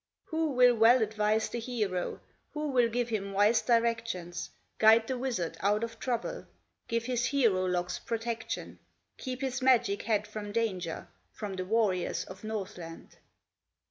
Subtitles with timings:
[0.29, 2.21] Who will well advise the hero,
[2.53, 6.47] Who will give him wise directions, Guide the wizard out of trouble,
[6.87, 8.79] Give his hero locks protection,
[9.19, 13.17] Keep his magic head from danger From the warriors of Northland?